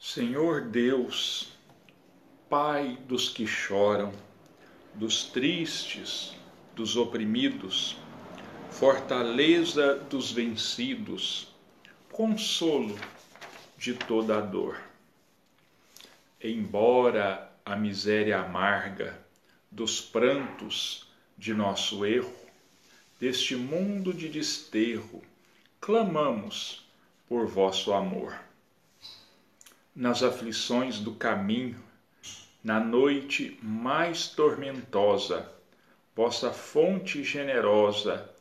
[0.00, 1.48] Senhor Deus,
[2.48, 4.12] Pai dos que choram,
[4.94, 6.36] dos tristes,
[6.72, 7.96] dos oprimidos,
[8.70, 11.52] fortaleza dos vencidos,
[12.12, 12.96] consolo
[13.76, 14.80] de toda a dor.
[16.40, 19.18] Embora a miséria amarga
[19.68, 22.36] dos prantos de nosso erro,
[23.18, 25.20] deste mundo de desterro,
[25.80, 26.86] clamamos
[27.28, 28.47] por vosso amor.
[29.98, 31.82] Nas aflições do caminho,
[32.62, 35.52] na noite mais tormentosa,
[36.14, 38.32] vossa fonte generosa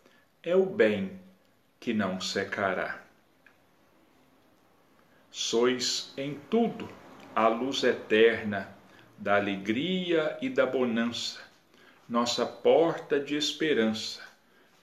[0.43, 1.20] é o bem
[1.80, 3.02] que não secará.
[5.31, 6.88] Sois em tudo
[7.35, 8.71] a luz eterna
[9.17, 11.41] da alegria e da bonança,
[12.08, 14.21] nossa porta de esperança,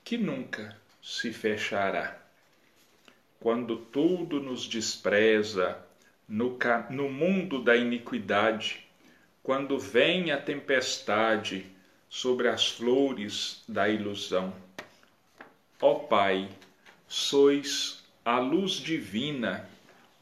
[0.02, 2.18] que nunca se fechará.
[3.38, 5.80] Quando tudo nos despreza,
[6.28, 6.58] no,
[6.90, 8.86] no mundo da iniquidade,
[9.42, 11.66] quando vem a tempestade
[12.08, 14.54] sobre as flores da ilusão.
[15.80, 16.48] Ó Pai,
[17.06, 19.68] sois a luz divina,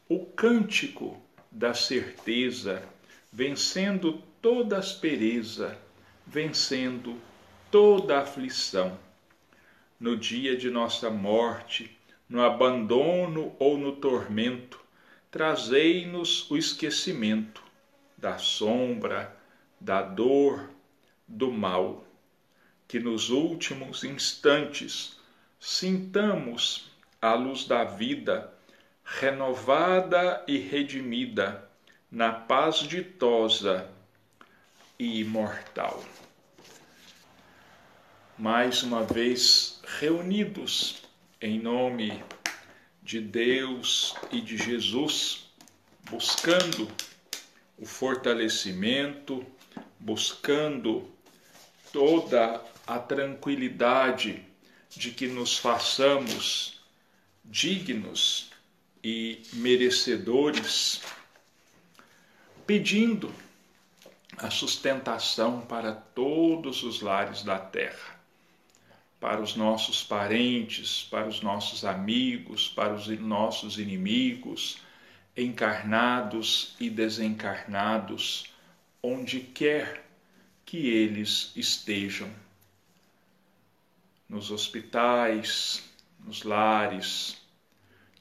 [0.09, 2.83] o cântico da certeza,
[3.31, 5.77] vencendo toda aspereza,
[6.27, 7.17] vencendo
[7.71, 8.99] toda aflição.
[9.99, 14.82] No dia de nossa morte, no abandono ou no tormento,
[15.33, 17.63] trazei-nos o esquecimento
[18.15, 19.35] da sombra,
[19.81, 20.69] da dor,
[21.27, 22.05] do mal,
[22.87, 25.17] que nos últimos instantes
[25.59, 28.53] sintamos a luz da vida
[29.03, 31.67] renovada e redimida
[32.11, 33.89] na paz ditosa
[34.99, 36.03] e imortal.
[38.37, 41.01] Mais uma vez reunidos
[41.41, 42.23] em nome
[43.03, 45.49] de Deus e de Jesus,
[46.09, 46.89] buscando
[47.77, 49.45] o fortalecimento,
[49.99, 51.09] buscando
[51.91, 54.43] toda a tranquilidade
[54.89, 56.81] de que nos façamos
[57.43, 58.49] dignos
[59.03, 61.01] e merecedores,
[62.65, 63.33] pedindo
[64.37, 68.19] a sustentação para todos os lares da terra,
[69.23, 74.79] para os nossos parentes, para os nossos amigos, para os nossos inimigos,
[75.35, 78.51] encarnados e desencarnados,
[79.01, 80.05] onde quer
[80.65, 82.29] que eles estejam.
[84.27, 85.81] Nos hospitais,
[86.19, 87.37] nos lares,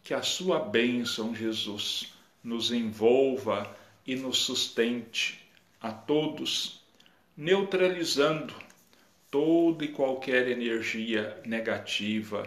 [0.05, 2.15] que a sua bênção, Jesus,
[2.45, 3.77] nos envolva
[4.07, 5.45] e nos sustente
[5.81, 6.81] a todos,
[7.37, 8.55] neutralizando
[9.33, 12.47] toda e qualquer energia negativa,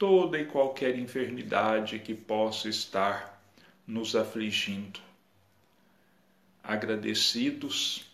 [0.00, 3.40] toda e qualquer enfermidade que possa estar
[3.86, 4.98] nos afligindo.
[6.60, 8.04] Agradecidos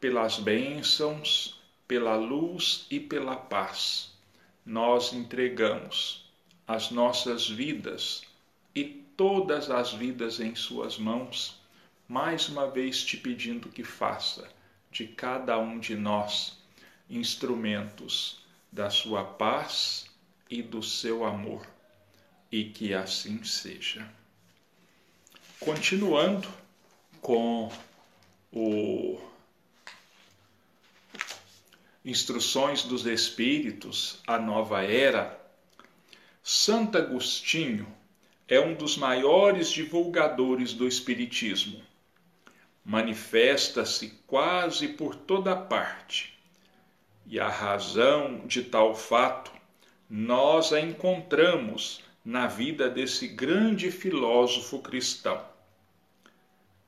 [0.00, 4.12] pelas bênçãos, pela luz e pela paz,
[4.64, 6.28] nós entregamos
[6.66, 8.22] as nossas vidas
[8.74, 8.82] e
[9.16, 11.62] todas as vidas em Suas mãos,
[12.08, 14.48] mais uma vez te pedindo que faça
[14.90, 16.65] de cada um de nós
[17.08, 20.06] instrumentos da Sua paz
[20.50, 21.66] e do seu amor,
[22.50, 24.08] e que assim seja.
[25.58, 26.48] Continuando
[27.20, 27.70] com
[28.52, 29.20] o
[32.04, 35.40] Instruções dos Espíritos, a Nova Era,
[36.40, 37.92] Santo Agostinho
[38.46, 41.82] é um dos maiores divulgadores do Espiritismo.
[42.84, 46.35] Manifesta-se quase por toda parte,
[47.26, 49.52] e a razão de tal fato
[50.08, 55.44] nós a encontramos na vida desse grande filósofo cristão.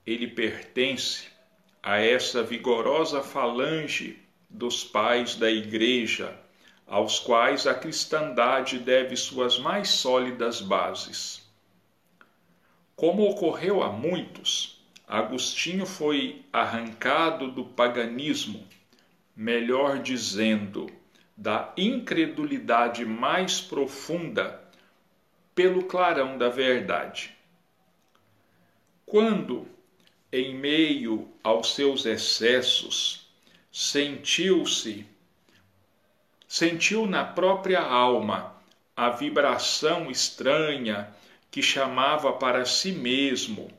[0.07, 1.27] Ele pertence
[1.83, 4.19] a essa vigorosa falange
[4.49, 6.39] dos pais da Igreja,
[6.87, 11.47] aos quais a cristandade deve suas mais sólidas bases.
[12.97, 18.67] Como ocorreu a muitos, Agostinho foi arrancado do paganismo,
[19.39, 20.91] melhor dizendo,
[21.37, 24.61] da incredulidade mais profunda
[25.55, 27.33] pelo clarão da verdade.
[29.07, 29.69] Quando,
[30.33, 33.29] em meio aos seus excessos,
[33.71, 35.07] sentiu-se,
[36.49, 38.57] sentiu na própria alma
[38.97, 41.15] a vibração estranha
[41.49, 43.71] que chamava para si mesmo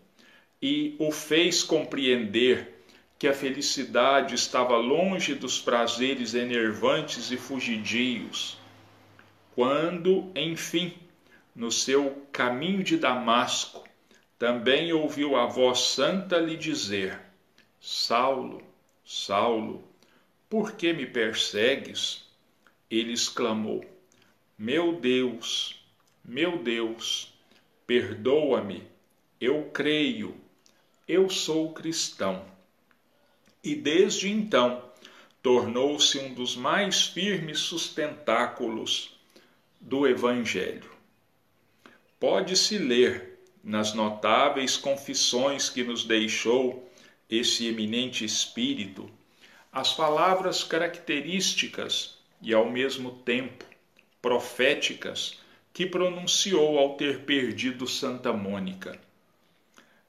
[0.61, 2.78] e o fez compreender
[3.19, 8.57] que a felicidade estava longe dos prazeres enervantes e fugidios.
[9.53, 10.93] Quando, enfim,
[11.53, 13.83] no seu caminho de Damasco,
[14.37, 17.19] também ouviu a voz santa lhe dizer:
[17.81, 18.63] Saulo,
[19.03, 19.83] Saulo,
[20.49, 22.25] por que me persegues?
[22.89, 23.83] Ele exclamou:
[24.57, 25.83] Meu Deus,
[26.23, 27.37] meu Deus,
[27.85, 28.87] perdoa-me,
[29.41, 30.37] eu creio,
[31.05, 32.58] eu sou cristão.
[33.63, 34.83] E desde então
[35.41, 39.17] tornou-se um dos mais firmes sustentáculos
[39.79, 40.89] do Evangelho.
[42.19, 46.89] Pode-se ler nas notáveis confissões que nos deixou
[47.29, 49.09] esse eminente espírito
[49.71, 53.65] as palavras características e, ao mesmo tempo,
[54.21, 55.39] proféticas
[55.71, 58.99] que pronunciou ao ter perdido Santa Mônica.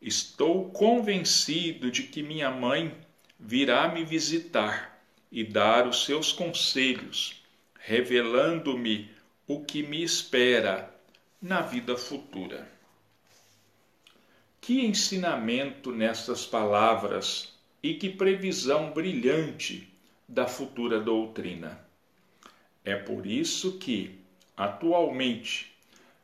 [0.01, 2.97] Estou convencido de que minha mãe
[3.41, 5.01] virá me visitar
[5.33, 7.43] e dar os seus conselhos,
[7.79, 9.11] revelando-me
[9.47, 10.95] o que me espera
[11.41, 12.71] na vida futura.
[14.61, 19.89] Que ensinamento nestas palavras e que previsão brilhante
[20.29, 21.81] da futura doutrina.
[22.85, 24.19] É por isso que,
[24.55, 25.75] atualmente,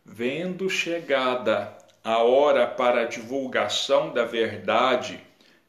[0.05, 5.19] vendo chegada a hora para a divulgação da verdade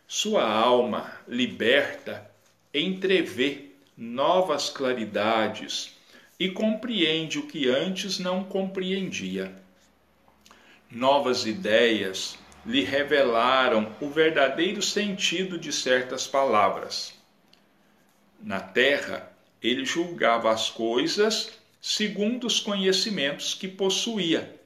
[0.08, 2.33] Sua alma liberta
[2.74, 3.66] entrevê
[3.96, 5.94] novas claridades
[6.38, 9.54] e compreende o que antes não compreendia.
[10.90, 12.36] Novas ideias
[12.66, 17.14] lhe revelaram o verdadeiro sentido de certas palavras.
[18.42, 19.32] Na terra,
[19.62, 24.58] ele julgava as coisas segundo os conhecimentos que possuía.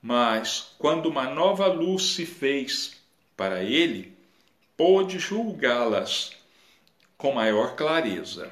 [0.00, 2.96] Mas, quando uma nova luz se fez
[3.36, 4.12] para ele,
[4.76, 6.32] pôde julgá-las
[7.22, 8.50] com maior clareza.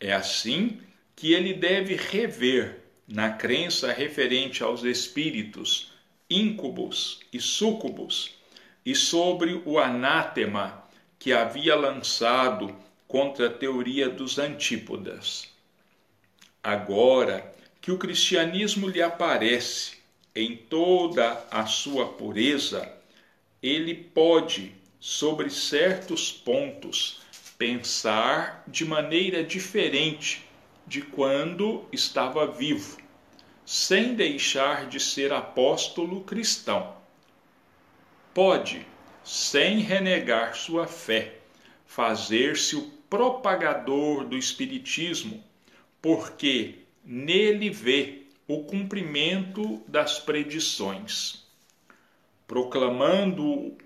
[0.00, 0.80] É assim
[1.14, 5.92] que ele deve rever, na crença referente aos espíritos,
[6.30, 8.36] íncubos e súcubos,
[8.86, 10.82] e sobre o anátema
[11.18, 12.74] que havia lançado
[13.06, 15.50] contra a teoria dos antípodas.
[16.62, 19.98] Agora que o cristianismo lhe aparece
[20.34, 22.90] em toda a sua pureza,
[23.62, 27.27] ele pode, sobre certos pontos,
[27.58, 30.48] pensar de maneira diferente
[30.86, 32.96] de quando estava vivo,
[33.66, 36.96] sem deixar de ser apóstolo cristão.
[38.32, 38.86] Pode,
[39.24, 41.34] sem renegar sua fé,
[41.84, 45.42] fazer-se o propagador do Espiritismo,
[46.00, 51.44] porque nele vê o cumprimento das predições.
[52.46, 53.76] Proclamando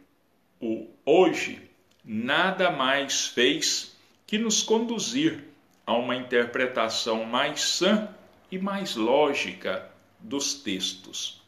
[0.61, 1.72] o hoje,
[2.05, 5.45] nada mais fez que nos conduzir
[5.87, 8.09] a uma interpretação mais sã
[8.51, 11.41] e mais lógica dos textos.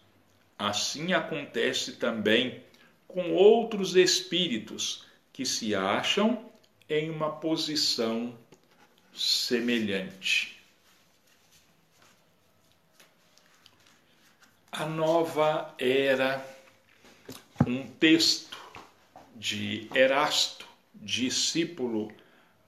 [0.59, 2.63] Assim acontece também
[3.07, 6.45] com outros espíritos que se acham
[6.89, 8.37] em uma posição
[9.15, 10.61] semelhante.
[14.71, 16.45] A nova era
[17.67, 18.64] um texto
[19.35, 22.13] de Erasto, discípulo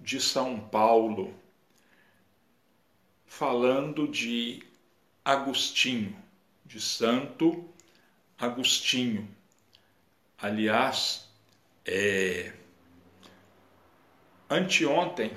[0.01, 1.33] de São Paulo,
[3.25, 4.63] falando de
[5.25, 6.17] Agostinho,
[6.65, 7.69] de Santo
[8.39, 9.29] Agostinho.
[10.39, 11.29] Aliás,
[11.85, 12.53] é,
[14.51, 15.33] anteontem,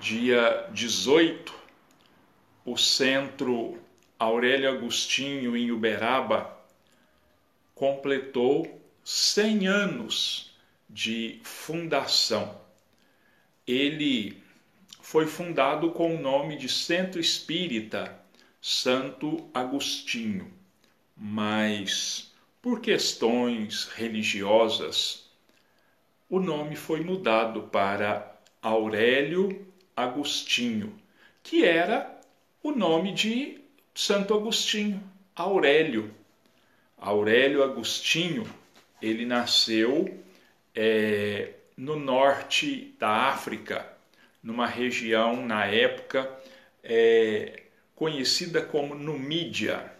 [0.00, 1.54] dia 18,
[2.64, 3.78] o centro
[4.18, 6.58] Aurélio Agostinho em Uberaba
[7.74, 10.52] completou 100 anos
[10.88, 12.60] de fundação.
[13.66, 14.42] Ele
[15.00, 18.16] foi fundado com o nome de Centro Espírita
[18.60, 20.52] Santo Agostinho,
[21.16, 22.32] mas
[22.62, 25.28] por questões religiosas,
[26.30, 29.66] o nome foi mudado para Aurélio
[29.96, 30.96] Agostinho,
[31.42, 32.20] que era
[32.62, 33.60] o nome de
[33.92, 35.02] Santo Agostinho,
[35.34, 36.14] Aurélio.
[36.96, 38.46] Aurélio Agostinho,
[39.02, 40.22] ele nasceu
[40.74, 43.86] é, no norte da África,
[44.42, 46.30] numa região na época
[46.82, 49.92] é, conhecida como Numídia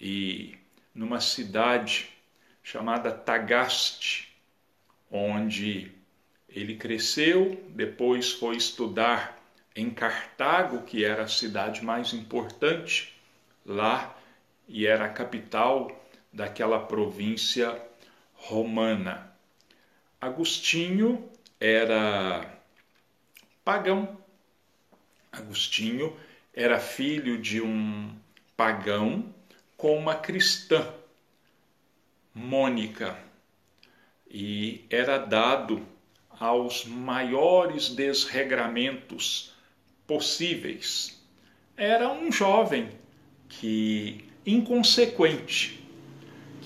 [0.00, 0.56] e
[0.94, 2.08] numa cidade
[2.62, 4.34] chamada Tagaste,
[5.10, 5.92] onde
[6.48, 9.38] ele cresceu, depois foi estudar
[9.74, 13.14] em Cartago, que era a cidade mais importante
[13.64, 14.16] lá
[14.68, 15.90] e era a capital
[16.32, 17.89] daquela província
[18.40, 19.30] romana.
[20.20, 22.58] Agostinho era
[23.64, 24.18] pagão.
[25.30, 26.16] Agostinho
[26.54, 28.14] era filho de um
[28.56, 29.32] pagão
[29.76, 30.92] com uma cristã,
[32.34, 33.18] Mônica,
[34.28, 35.86] e era dado
[36.28, 39.54] aos maiores desregramentos
[40.06, 41.22] possíveis.
[41.76, 42.90] Era um jovem
[43.48, 45.82] que inconsequente,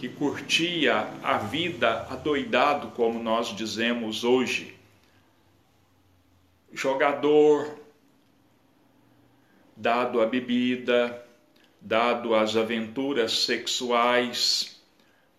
[0.04, 4.76] que curtia a vida adoidado, como nós dizemos hoje.
[6.70, 7.78] Jogador,
[9.74, 11.24] dado à bebida,
[11.80, 14.78] dado às aventuras sexuais.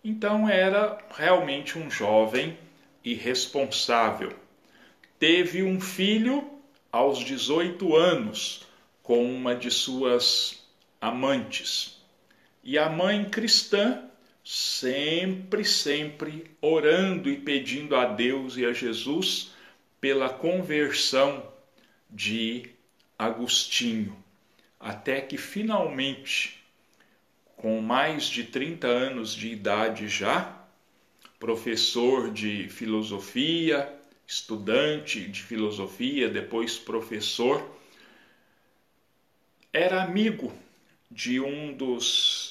[0.02, 2.58] Então era realmente um jovem
[3.04, 4.32] irresponsável.
[5.16, 6.44] Teve um filho
[6.90, 8.66] aos 18 anos
[9.00, 10.66] com uma de suas
[11.00, 12.02] amantes.
[12.64, 14.05] E a mãe cristã
[14.48, 19.50] sempre, sempre orando e pedindo a Deus e a Jesus
[20.00, 21.44] pela conversão
[22.08, 22.70] de
[23.18, 24.16] Agostinho
[24.78, 26.62] até que finalmente,
[27.56, 30.64] com mais de 30 anos de idade já,
[31.40, 33.92] professor de filosofia,
[34.24, 37.68] estudante de filosofia, depois professor,
[39.72, 40.52] era amigo
[41.10, 42.45] de um dos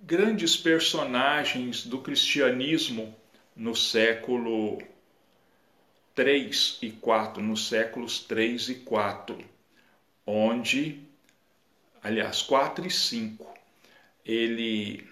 [0.00, 3.14] grandes personagens do cristianismo
[3.54, 4.78] no século
[6.14, 9.38] 3 e 4, nos séculos 3 e 4
[10.26, 11.00] onde,
[12.02, 13.46] aliás, 4 e 5,
[14.24, 15.08] ele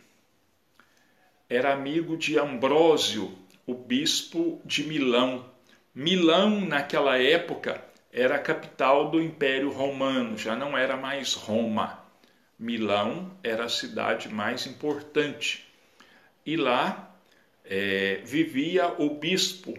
[1.48, 3.32] era amigo de Ambrósio,
[3.66, 5.48] o bispo de Milão.
[5.94, 12.05] Milão, naquela época, era a capital do Império Romano, já não era mais Roma.
[12.58, 15.66] Milão era a cidade mais importante.
[16.44, 17.14] E lá
[17.64, 19.76] é, vivia o bispo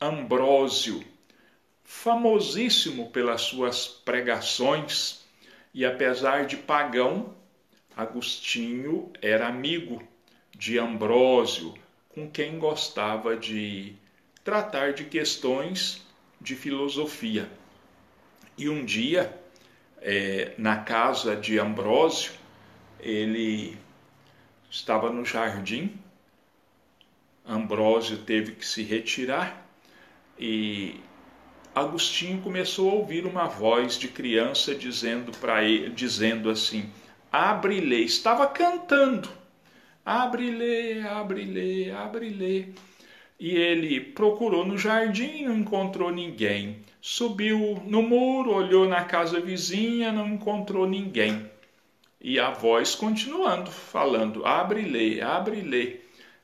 [0.00, 1.04] Ambrósio,
[1.82, 5.24] famosíssimo pelas suas pregações,
[5.74, 7.34] e apesar de pagão,
[7.96, 10.02] Agostinho era amigo
[10.56, 11.74] de Ambrósio,
[12.08, 13.94] com quem gostava de
[14.44, 16.04] tratar de questões
[16.40, 17.48] de filosofia.
[18.56, 19.39] E um dia,
[20.00, 22.32] é, na casa de Ambrósio,
[22.98, 23.76] ele
[24.70, 25.98] estava no jardim,
[27.46, 29.66] Ambrósio teve que se retirar
[30.38, 31.00] e
[31.74, 36.90] Agostinho começou a ouvir uma voz de criança dizendo para ele, dizendo assim:
[37.30, 39.28] "Abre-lhe", estava cantando.
[40.04, 42.74] "Abre-lhe, abre-lhe, abre-lhe".
[43.38, 46.84] E ele procurou no jardim, não encontrou ninguém.
[47.00, 51.50] Subiu no muro, olhou na casa vizinha, não encontrou ninguém.
[52.20, 56.00] E a voz continuando, falando: abre-lhe, abre-lhe.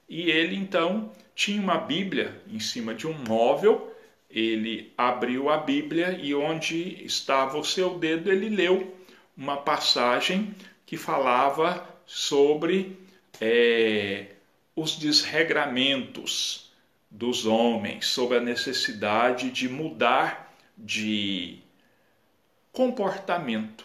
[0.08, 3.92] E ele então tinha uma Bíblia em cima de um móvel
[4.30, 8.94] ele abriu a Bíblia e onde estava o seu dedo, ele leu
[9.36, 12.98] uma passagem que falava sobre
[13.40, 14.26] é,
[14.74, 16.70] os desregramentos
[17.10, 20.45] dos homens, sobre a necessidade de mudar
[20.76, 21.58] de
[22.72, 23.84] comportamento.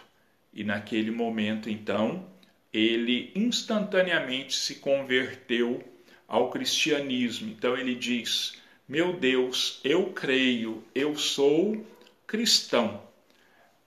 [0.53, 2.27] E naquele momento, então,
[2.73, 5.83] ele instantaneamente se converteu
[6.27, 7.49] ao cristianismo.
[7.49, 11.85] Então ele diz: meu Deus, eu creio, eu sou
[12.27, 13.01] cristão.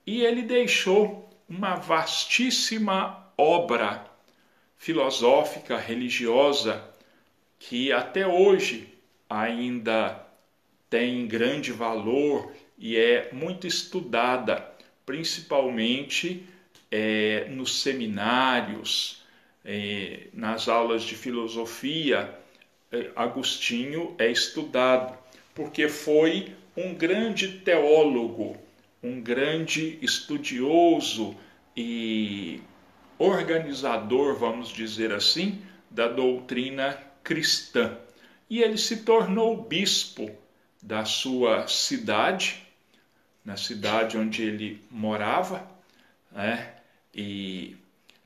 [0.07, 4.11] E ele deixou uma vastíssima obra
[4.77, 6.83] filosófica, religiosa,
[7.59, 8.95] que até hoje
[9.29, 10.23] ainda
[10.91, 14.67] tem grande valor e é muito estudada,
[15.07, 16.47] principalmente
[16.91, 19.23] é, nos seminários,
[19.65, 22.35] é, nas aulas de filosofia
[22.93, 25.17] é, Agostinho é estudado,
[25.55, 28.57] porque foi um grande teólogo,
[29.03, 31.37] um grande estudioso
[31.77, 32.61] e
[33.19, 37.99] organizador, vamos dizer assim, da doutrina cristã.
[38.49, 40.31] E ele se tornou bispo
[40.83, 42.64] da sua cidade,
[43.45, 45.69] na cidade onde ele morava,
[46.33, 46.75] né?
[47.15, 47.77] e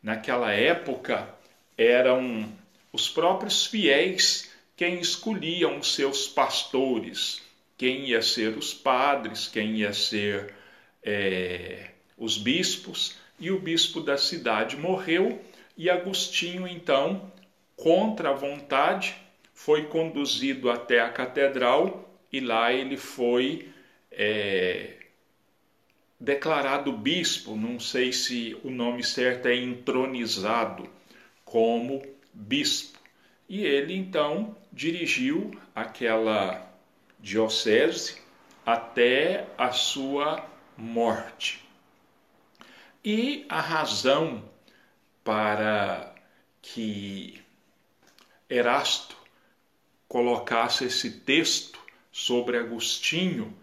[0.02, 1.28] naquela época
[1.76, 2.50] eram
[2.92, 7.42] os próprios fiéis quem escolhiam os seus pastores,
[7.76, 10.54] quem ia ser os padres, quem ia ser
[11.02, 15.42] é, os bispos, e o bispo da cidade morreu,
[15.76, 17.32] e Agostinho, então,
[17.76, 19.16] contra a vontade,
[19.52, 23.68] foi conduzido até a catedral e lá ele foi
[24.12, 24.97] é,
[26.18, 30.88] declarado bispo, não sei se o nome certo é entronizado
[31.44, 32.98] como bispo.
[33.48, 36.70] E ele então dirigiu aquela
[37.18, 38.16] diocese
[38.66, 40.44] até a sua
[40.76, 41.64] morte.
[43.04, 44.44] E a razão
[45.24, 46.14] para
[46.60, 47.40] que
[48.50, 49.16] Erasto
[50.06, 53.56] colocasse esse texto sobre Agostinho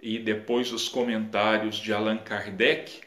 [0.00, 3.00] e depois os comentários de Allan Kardec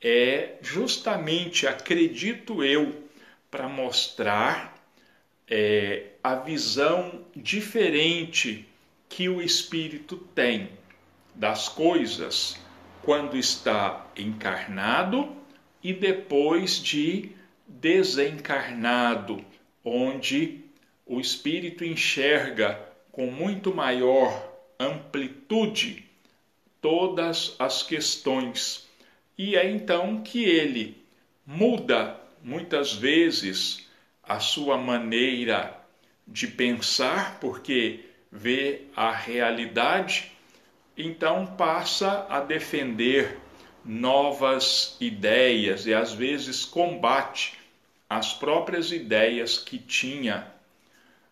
[0.00, 3.08] é justamente, acredito eu,
[3.50, 4.74] para mostrar
[5.48, 8.66] é, a visão diferente
[9.08, 10.70] que o espírito tem
[11.34, 12.56] das coisas
[13.02, 15.34] quando está encarnado
[15.82, 17.32] e depois de
[17.66, 19.44] desencarnado,
[19.84, 20.64] onde
[21.04, 26.09] o espírito enxerga com muito maior amplitude
[26.80, 28.88] todas as questões.
[29.36, 31.02] E é então que ele
[31.46, 33.86] muda muitas vezes
[34.22, 35.76] a sua maneira
[36.26, 40.30] de pensar, porque vê a realidade,
[40.96, 43.38] então passa a defender
[43.84, 47.58] novas ideias e às vezes combate
[48.08, 50.46] as próprias ideias que tinha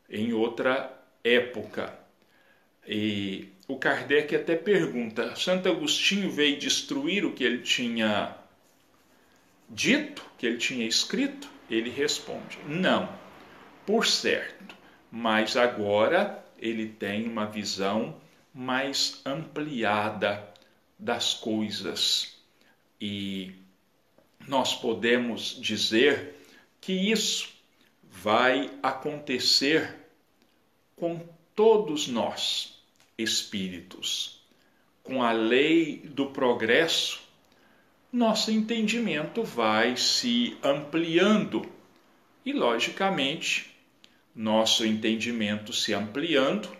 [0.08, 1.92] em outra época.
[2.86, 8.34] E o Kardec até pergunta: Santo Agostinho veio destruir o que ele tinha
[9.68, 11.48] dito, que ele tinha escrito?
[11.70, 13.08] Ele responde: Não,
[13.86, 14.74] por certo,
[15.12, 18.16] mas agora ele tem uma visão
[18.54, 20.48] mais ampliada
[20.98, 22.36] das coisas.
[23.00, 23.52] E
[24.48, 26.34] nós podemos dizer
[26.80, 27.50] que isso
[28.02, 29.94] vai acontecer
[30.96, 31.20] com
[31.54, 32.77] todos nós,
[33.18, 34.40] espíritos.
[35.02, 37.20] Com a lei do progresso,
[38.12, 41.68] nosso entendimento vai se ampliando
[42.44, 43.74] e, logicamente,
[44.34, 46.70] nosso entendimento se ampliando,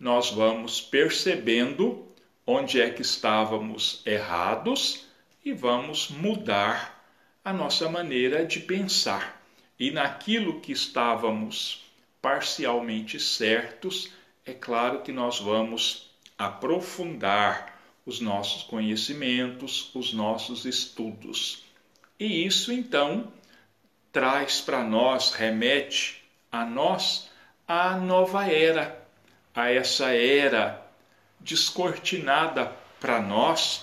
[0.00, 2.08] nós vamos percebendo
[2.46, 5.06] onde é que estávamos errados
[5.44, 7.06] e vamos mudar
[7.44, 9.42] a nossa maneira de pensar.
[9.78, 11.84] E naquilo que estávamos
[12.22, 14.10] parcialmente certos,
[14.46, 21.64] é claro que nós vamos aprofundar os nossos conhecimentos, os nossos estudos.
[22.20, 23.32] E isso então
[24.12, 27.30] traz para nós, remete a nós
[27.66, 29.02] a nova era,
[29.54, 30.86] a essa era
[31.40, 33.82] descortinada para nós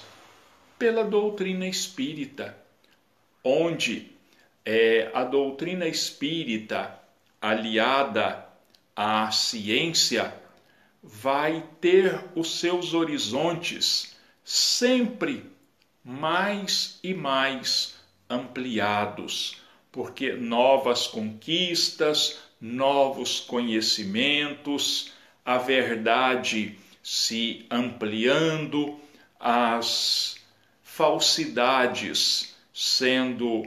[0.78, 2.56] pela doutrina espírita,
[3.43, 4.12] onde
[4.63, 7.00] é, a doutrina espírita
[7.41, 8.47] aliada
[8.95, 10.32] à ciência
[11.02, 15.46] vai ter os seus horizontes sempre
[16.04, 17.96] mais e mais
[18.30, 19.58] ampliados,
[19.92, 25.12] porque novas conquistas, novos conhecimentos,
[25.44, 29.00] a verdade se ampliando,
[29.40, 30.36] as
[30.84, 33.64] falsidades sendo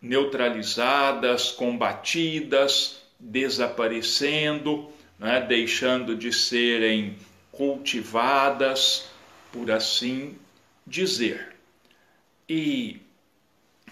[0.00, 7.16] neutralizadas, combatidas, desaparecendo, né, deixando de serem
[7.50, 9.08] cultivadas,
[9.52, 10.36] por assim
[10.86, 11.56] dizer.
[12.48, 13.00] E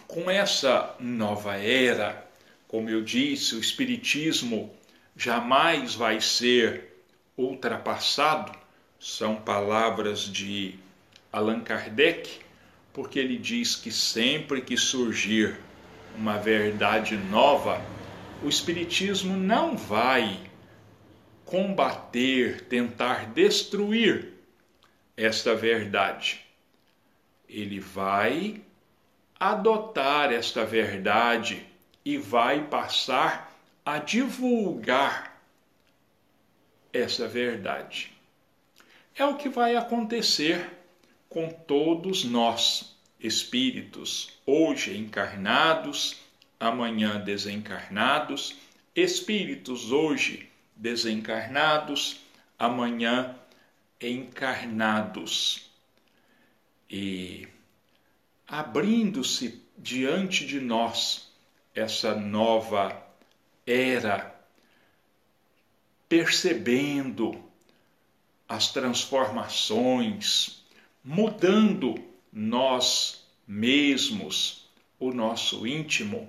[0.06, 2.24] com essa nova era,
[2.68, 4.70] como eu disse, o Espiritismo
[5.16, 6.94] jamais vai ser
[7.36, 8.52] ultrapassado,
[9.00, 10.74] são palavras de
[11.32, 12.38] Allan Kardec,
[12.92, 15.58] porque ele diz que sempre que surgir
[16.16, 17.82] uma verdade nova,
[18.42, 20.38] o Espiritismo não vai
[21.44, 24.32] combater, tentar destruir
[25.16, 26.44] esta verdade.
[27.48, 28.62] Ele vai
[29.38, 31.64] adotar esta verdade
[32.04, 33.52] e vai passar
[33.84, 35.40] a divulgar
[36.92, 38.12] essa verdade.
[39.14, 40.70] É o que vai acontecer
[41.28, 46.16] com todos nós, espíritos, hoje encarnados,
[46.58, 48.56] amanhã desencarnados,
[48.94, 52.20] espíritos hoje desencarnados,
[52.58, 53.38] amanhã
[54.00, 55.70] encarnados.
[56.90, 57.48] E
[58.46, 61.28] abrindo-se diante de nós
[61.74, 63.02] essa nova
[63.66, 64.34] era,
[66.08, 67.42] percebendo
[68.48, 70.62] as transformações,
[71.02, 71.94] mudando
[72.32, 76.28] nós mesmos, o nosso íntimo,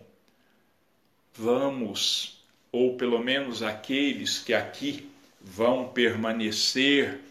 [1.34, 2.35] vamos,
[2.76, 5.10] ou pelo menos aqueles que aqui
[5.40, 7.22] vão permanecer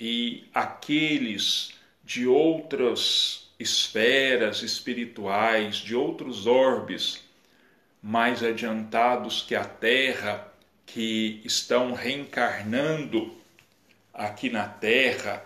[0.00, 7.22] e aqueles de outras esferas espirituais, de outros orbes
[8.02, 10.50] mais adiantados que a Terra,
[10.86, 13.36] que estão reencarnando
[14.14, 15.44] aqui na Terra,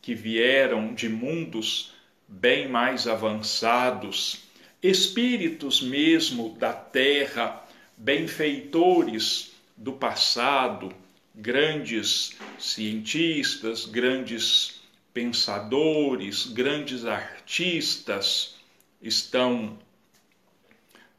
[0.00, 1.92] que vieram de mundos
[2.28, 4.44] bem mais avançados,
[4.80, 7.63] espíritos mesmo da Terra,
[7.96, 10.92] benfeitores do passado,
[11.34, 14.80] grandes cientistas, grandes
[15.12, 18.56] pensadores, grandes artistas
[19.00, 19.78] estão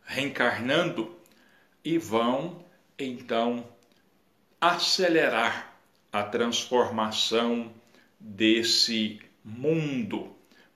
[0.04, 1.16] reencarnando
[1.84, 2.64] e vão
[2.98, 3.68] então
[4.60, 5.76] acelerar
[6.12, 7.72] a transformação
[8.20, 10.36] desse mundo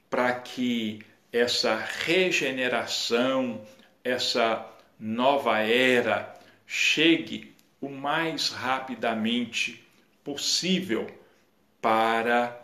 [0.09, 0.99] para que
[1.31, 3.65] essa regeneração,
[4.03, 4.65] essa
[4.99, 6.35] nova era
[6.67, 9.83] chegue o mais rapidamente
[10.23, 11.09] possível
[11.81, 12.61] para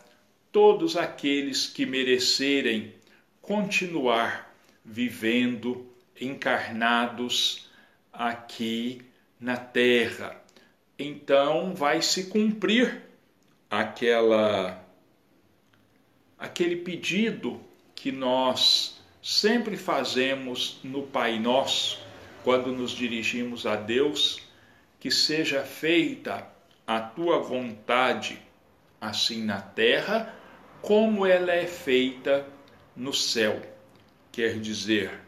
[0.51, 2.93] todos aqueles que merecerem
[3.41, 7.69] continuar vivendo encarnados
[8.11, 9.01] aqui
[9.39, 10.39] na terra.
[10.99, 13.03] Então vai se cumprir
[13.69, 14.83] aquela
[16.37, 17.59] aquele pedido
[17.95, 22.04] que nós sempre fazemos no Pai Nosso
[22.45, 24.39] quando nos dirigimos a Deus,
[24.99, 26.47] que seja feita
[26.85, 28.39] a tua vontade,
[29.01, 30.31] assim na terra
[30.79, 32.45] como ela é feita
[32.95, 33.59] no céu.
[34.31, 35.19] Quer dizer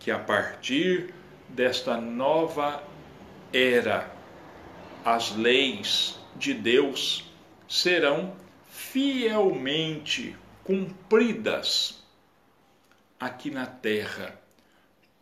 [0.00, 1.14] que a partir
[1.48, 2.82] desta nova
[3.52, 4.12] era
[5.04, 7.32] as leis de Deus
[7.68, 8.34] serão
[8.66, 12.02] fielmente cumpridas
[13.20, 14.36] aqui na terra,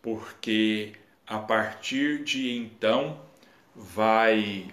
[0.00, 0.94] porque
[1.26, 3.20] a partir de então
[3.74, 4.72] vai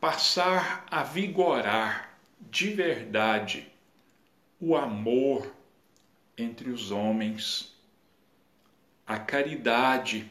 [0.00, 3.70] passar a vigorar de verdade
[4.60, 5.54] o amor
[6.36, 7.76] entre os homens,
[9.06, 10.30] a caridade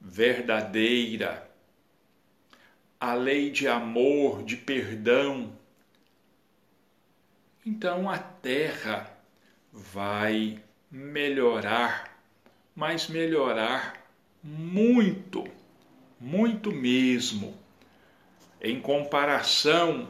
[0.00, 1.50] verdadeira,
[2.98, 5.52] a lei de amor, de perdão,
[7.64, 9.16] então a terra
[9.72, 12.11] vai melhorar,
[12.74, 14.02] mas melhorar
[14.42, 15.46] muito,
[16.20, 17.56] muito mesmo,
[18.60, 20.08] em comparação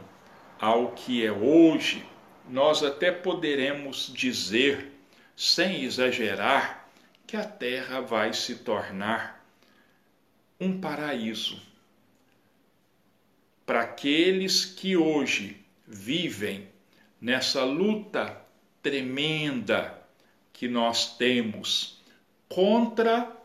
[0.59, 2.05] ao que é hoje,
[2.49, 4.91] nós até poderemos dizer,
[5.35, 6.87] sem exagerar,
[7.25, 9.43] que a terra vai se tornar
[10.59, 11.59] um paraíso
[13.65, 16.67] para aqueles que hoje vivem
[17.19, 18.41] nessa luta
[18.81, 19.99] tremenda
[20.51, 22.02] que nós temos
[22.53, 23.35] contra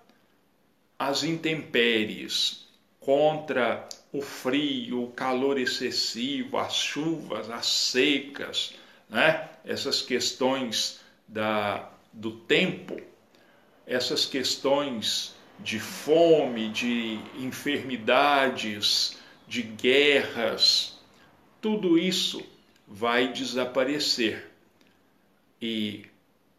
[0.99, 2.67] as intempéries,
[3.01, 8.75] contra o frio, o calor excessivo, as chuvas, as secas,
[9.09, 9.49] né?
[9.65, 13.01] essas questões da, do tempo,
[13.87, 19.17] essas questões de fome, de enfermidades,
[19.47, 20.99] de guerras,
[21.63, 22.45] tudo isso
[22.87, 24.51] vai desaparecer.
[25.61, 26.05] E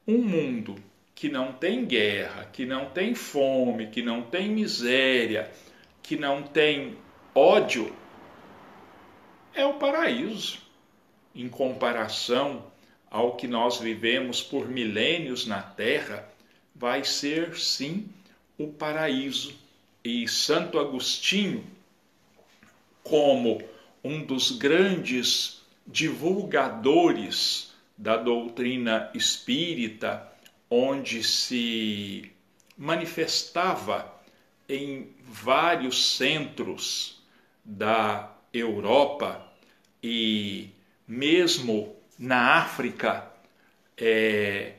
[0.08, 0.89] um mundo
[1.20, 5.52] que não tem guerra, que não tem fome, que não tem miséria,
[6.02, 6.96] que não tem
[7.36, 7.94] ódio,
[9.54, 10.60] é o paraíso
[11.36, 12.72] em comparação
[13.12, 16.26] ao que nós vivemos por milênios na Terra,
[16.74, 18.08] vai ser sim
[18.58, 19.54] o paraíso.
[20.02, 21.66] E Santo Agostinho,
[23.04, 23.62] como
[24.02, 30.30] um dos grandes divulgadores da doutrina espírita,
[30.70, 32.32] onde se
[32.78, 34.14] manifestava
[34.68, 37.22] em vários centros
[37.66, 39.46] da Europa
[40.02, 40.70] e
[41.08, 43.32] mesmo na África,
[43.98, 44.74] é,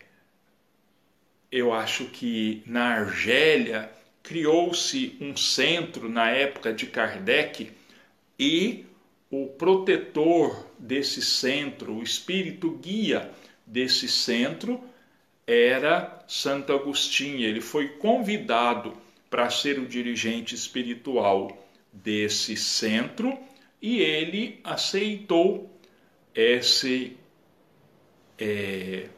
[1.50, 3.90] eu acho que na Argélia
[4.22, 7.72] criou-se um centro na época de Kardec
[8.38, 8.86] e
[9.30, 13.30] o protetor desse centro, o espírito guia
[13.66, 14.82] desse centro
[15.50, 17.40] era Santo Agostinho.
[17.40, 18.96] Ele foi convidado
[19.28, 23.36] para ser o dirigente espiritual desse centro
[23.82, 25.76] e ele aceitou
[26.34, 27.16] esse,
[28.38, 29.08] é,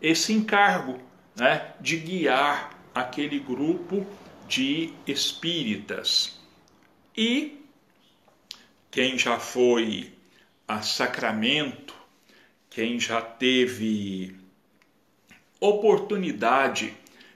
[0.00, 1.00] esse encargo
[1.36, 4.06] né, de guiar aquele grupo
[4.46, 6.38] de espíritas.
[7.16, 7.64] E
[8.90, 10.12] quem já foi
[10.66, 11.94] a sacramento,
[12.68, 14.39] quem já teve
[15.60, 16.94] oportunidade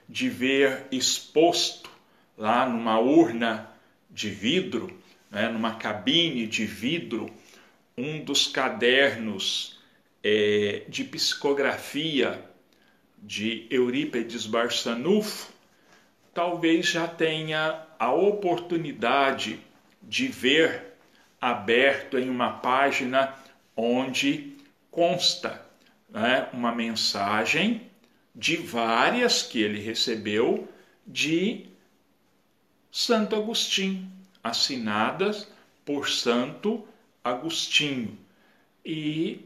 [0.09, 1.89] de ver exposto
[2.37, 3.69] lá numa urna
[4.09, 4.97] de vidro,
[5.29, 7.31] né, numa cabine de vidro,
[7.97, 9.79] um dos cadernos
[10.23, 12.43] é, de psicografia
[13.17, 15.51] de Eurípedes Barçanufo,
[16.33, 19.59] talvez já tenha a oportunidade
[20.01, 20.95] de ver
[21.39, 23.33] aberto em uma página
[23.75, 24.57] onde
[24.91, 25.65] consta
[26.09, 27.89] né, uma mensagem
[28.35, 30.67] de várias que ele recebeu
[31.07, 31.67] de
[32.91, 34.11] Santo Agostinho,
[34.43, 35.47] assinadas
[35.85, 36.85] por Santo
[37.23, 38.17] Agostinho.
[38.83, 39.39] E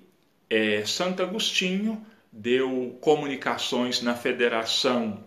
[0.49, 5.21] é, Santo Agostinho deu comunicações na Federação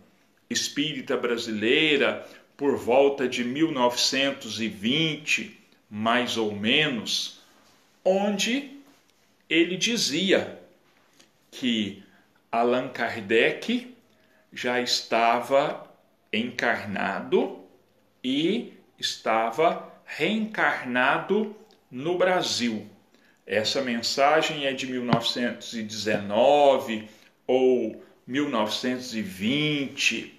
[0.51, 5.57] Espírita Brasileira por volta de 1920,
[5.90, 7.40] mais ou menos,
[8.05, 8.79] onde
[9.48, 10.61] ele dizia
[11.51, 12.02] que
[12.53, 13.97] Allan Kardec
[14.53, 15.91] já estava
[16.31, 17.65] encarnado
[18.23, 21.57] e estava reencarnado
[21.91, 22.87] no Brasil.
[23.47, 27.09] Essa mensagem é de 1919
[27.47, 30.38] ou 1920.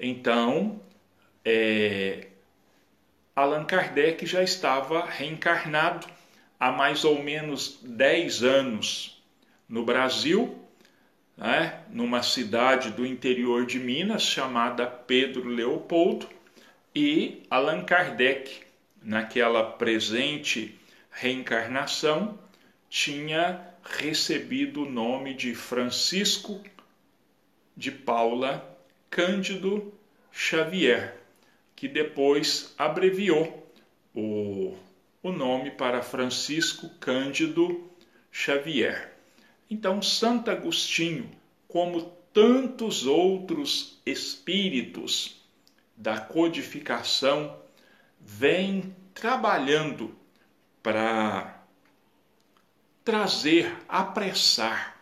[0.00, 0.80] Então,
[1.44, 2.28] é,
[3.34, 6.06] Allan Kardec já estava reencarnado
[6.58, 9.22] há mais ou menos 10 anos
[9.68, 10.65] no Brasil
[11.36, 16.28] né, numa cidade do interior de Minas chamada Pedro Leopoldo,
[16.94, 18.62] e Allan Kardec,
[19.02, 22.38] naquela presente reencarnação,
[22.88, 26.62] tinha recebido o nome de Francisco
[27.76, 28.66] de Paula
[29.10, 29.92] Cândido
[30.32, 31.18] Xavier,
[31.76, 33.70] que depois abreviou
[34.14, 34.74] o,
[35.22, 37.90] o nome para Francisco Cândido
[38.32, 39.15] Xavier.
[39.70, 41.30] Então, Santo Agostinho,
[41.66, 42.02] como
[42.32, 45.42] tantos outros espíritos
[45.96, 47.58] da codificação,
[48.20, 50.16] vem trabalhando
[50.82, 51.62] para
[53.04, 55.00] trazer, apressar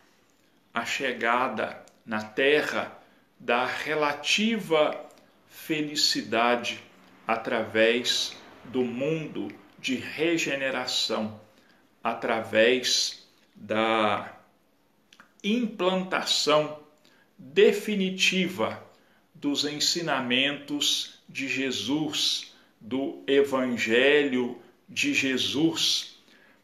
[0.72, 2.98] a chegada na Terra
[3.38, 5.08] da relativa
[5.48, 6.80] felicidade
[7.26, 9.48] através do mundo
[9.78, 11.40] de regeneração,
[12.02, 14.34] através da
[15.44, 16.78] implantação
[17.38, 18.82] definitiva
[19.34, 26.18] dos ensinamentos de Jesus, do Evangelho de Jesus,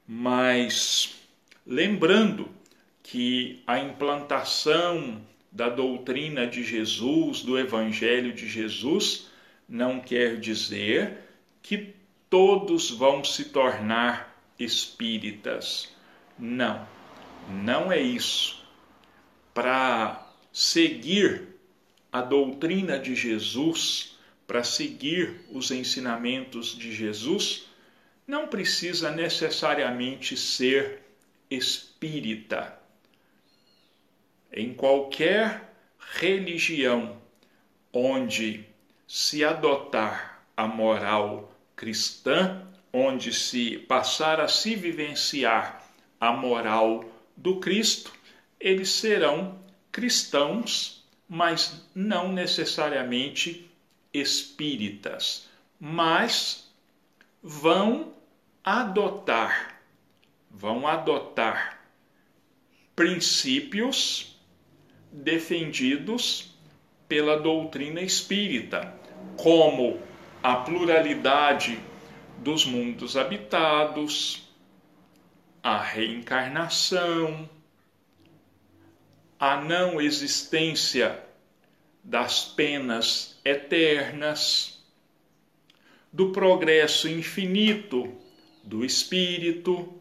[0.08, 1.14] mas
[1.66, 2.48] lembrando
[3.02, 5.20] que a implantação
[5.52, 9.28] da doutrina de Jesus, do Evangelho de Jesus,
[9.68, 11.18] não quer dizer
[11.62, 11.94] que
[12.30, 15.88] todos vão se tornar espíritas.
[16.38, 16.86] Não,
[17.48, 18.59] não é isso
[19.52, 21.48] para seguir
[22.12, 27.66] a doutrina de Jesus, para seguir os ensinamentos de Jesus,
[28.26, 31.02] não precisa necessariamente ser
[31.50, 32.78] espírita.
[34.52, 37.16] Em qualquer religião
[37.92, 38.64] onde
[39.06, 45.84] se adotar a moral cristã, onde se passar a se vivenciar
[46.20, 47.04] a moral
[47.36, 48.12] do Cristo,
[48.60, 49.58] eles serão
[49.90, 53.70] cristãos, mas não necessariamente
[54.12, 56.70] espíritas, mas
[57.42, 58.12] vão
[58.62, 59.80] adotar,
[60.50, 61.80] vão adotar
[62.94, 64.38] princípios
[65.10, 66.54] defendidos
[67.08, 68.94] pela doutrina espírita,
[69.36, 69.98] como
[70.42, 71.80] a pluralidade
[72.38, 74.48] dos mundos habitados,
[75.62, 77.48] a reencarnação,
[79.40, 81.18] a não existência
[82.04, 84.84] das penas eternas,
[86.12, 88.14] do progresso infinito
[88.62, 89.94] do espírito.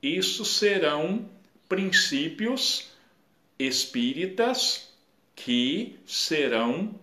[0.00, 1.28] Isso serão
[1.68, 2.92] princípios
[3.58, 4.88] espíritas
[5.34, 6.94] que serão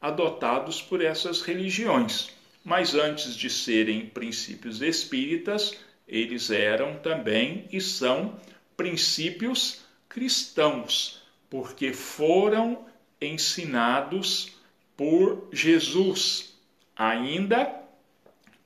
[0.00, 2.30] adotados por essas religiões.
[2.64, 8.40] Mas antes de serem princípios espíritas, eles eram também e são
[8.76, 9.85] princípios
[10.16, 12.86] cristãos, porque foram
[13.20, 14.48] ensinados
[14.96, 16.58] por Jesus,
[16.96, 17.82] ainda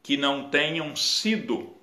[0.00, 1.74] que não tenham sido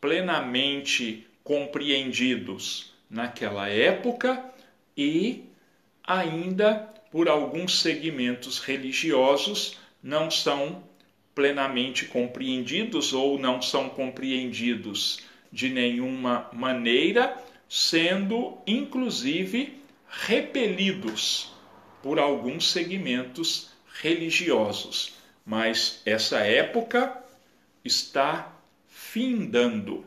[0.00, 4.48] plenamente compreendidos naquela época
[4.96, 5.42] e
[6.04, 10.84] ainda por alguns segmentos religiosos não são
[11.34, 15.18] plenamente compreendidos ou não são compreendidos
[15.50, 17.36] de nenhuma maneira,
[17.76, 21.52] sendo inclusive repelidos
[22.04, 25.14] por alguns segmentos religiosos.
[25.44, 27.20] Mas essa época
[27.84, 28.56] está
[28.86, 30.06] findando.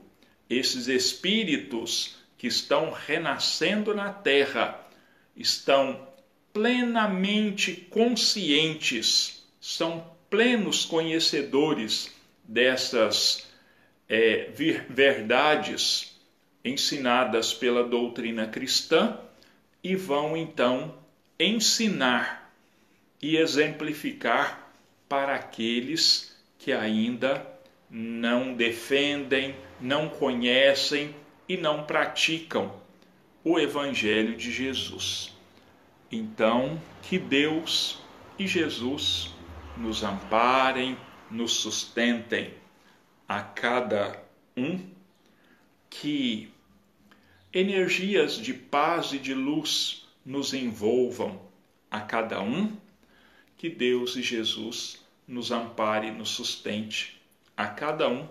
[0.49, 4.87] Esses espíritos que estão renascendo na terra
[5.35, 6.07] estão
[6.53, 13.45] plenamente conscientes, são plenos conhecedores dessas
[14.07, 14.51] é,
[14.89, 16.16] verdades
[16.63, 19.19] ensinadas pela doutrina cristã
[19.83, 20.95] e vão então
[21.39, 22.51] ensinar
[23.21, 24.71] e exemplificar
[25.07, 27.45] para aqueles que ainda
[27.89, 31.15] não defendem, não conhecem
[31.47, 32.73] e não praticam
[33.43, 35.33] o Evangelho de Jesus.
[36.11, 38.01] Então, que Deus
[38.37, 39.33] e Jesus
[39.77, 40.97] nos amparem,
[41.29, 42.53] nos sustentem
[43.27, 44.21] a cada
[44.55, 44.79] um,
[45.89, 46.51] que
[47.53, 51.41] energias de paz e de luz nos envolvam
[51.89, 52.75] a cada um,
[53.57, 57.19] que Deus e Jesus nos ampare e nos sustente
[57.55, 58.27] a cada um